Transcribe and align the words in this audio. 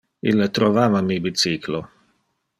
Ille 0.29 0.47
trovava 0.57 1.03
mi 1.11 1.19
bicyclo. 1.27 1.85